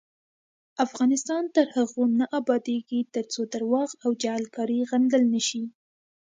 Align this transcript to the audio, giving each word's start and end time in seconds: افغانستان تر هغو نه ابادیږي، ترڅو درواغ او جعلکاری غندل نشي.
افغانستان 0.85 1.43
تر 1.55 1.65
هغو 1.75 2.03
نه 2.19 2.25
ابادیږي، 2.39 2.99
ترڅو 3.15 3.41
درواغ 3.53 3.89
او 4.03 4.09
جعلکاری 4.23 4.79
غندل 4.91 5.23
نشي. 5.33 5.63